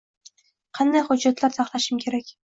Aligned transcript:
Qanday 0.79 1.03
hujjatlar 1.09 1.53
taxlashim 1.57 2.01
kerak? 2.07 2.33